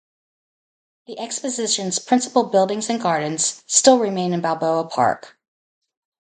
The 1.05 1.19
exposition's 1.19 1.99
principal 1.99 2.45
buildings 2.45 2.89
and 2.89 2.99
gardens 2.99 3.63
still 3.67 3.99
remain 3.99 4.33
in 4.33 4.41
Balboa 4.41 4.85
Park. 4.87 5.37